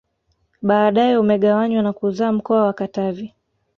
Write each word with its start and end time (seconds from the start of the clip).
Baadae 0.61 1.17
umegawanywa 1.17 1.81
na 1.83 1.93
kuzaa 1.93 2.31
mkoa 2.31 2.63
wa 2.65 2.73
Katavi 2.73 3.33